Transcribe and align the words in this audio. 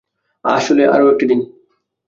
আসলে, 0.45 0.83
আরও 0.87 1.05
একটি 1.11 1.25
দিন। 1.25 1.39